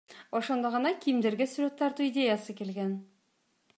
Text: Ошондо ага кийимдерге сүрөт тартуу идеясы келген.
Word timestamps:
Ошондо 0.37 0.67
ага 0.77 0.91
кийимдерге 1.03 1.47
сүрөт 1.51 1.75
тартуу 1.83 2.07
идеясы 2.09 2.57
келген. 2.63 2.97